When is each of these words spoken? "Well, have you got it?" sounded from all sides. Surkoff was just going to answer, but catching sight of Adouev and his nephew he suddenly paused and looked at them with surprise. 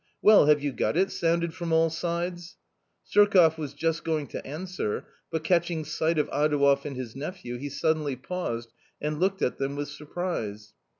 "Well, 0.23 0.47
have 0.47 0.63
you 0.63 0.71
got 0.73 0.97
it?" 0.97 1.11
sounded 1.11 1.53
from 1.53 1.71
all 1.71 1.91
sides. 1.91 2.57
Surkoff 3.07 3.59
was 3.59 3.75
just 3.75 4.03
going 4.03 4.25
to 4.29 4.43
answer, 4.43 5.05
but 5.29 5.43
catching 5.43 5.85
sight 5.85 6.17
of 6.17 6.27
Adouev 6.31 6.85
and 6.85 6.97
his 6.97 7.15
nephew 7.15 7.57
he 7.59 7.69
suddenly 7.69 8.15
paused 8.15 8.73
and 8.99 9.19
looked 9.19 9.43
at 9.43 9.59
them 9.59 9.75
with 9.75 9.89
surprise. 9.89 10.73